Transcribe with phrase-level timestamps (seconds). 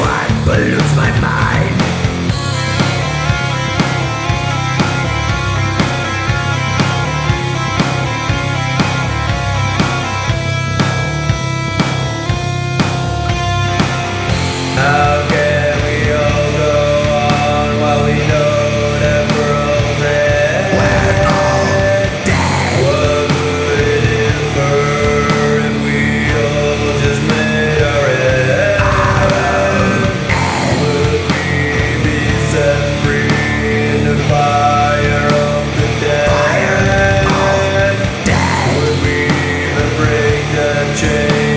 [0.00, 1.79] one but lose my mind.
[41.00, 41.49] change.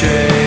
[0.00, 0.39] change.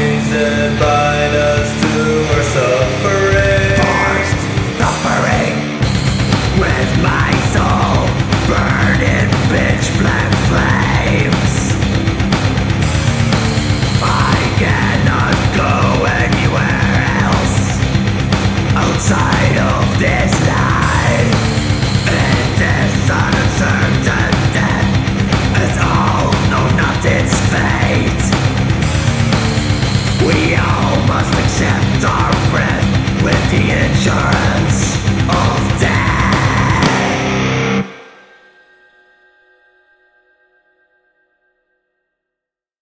[31.08, 34.93] must accept our friend with the insurance.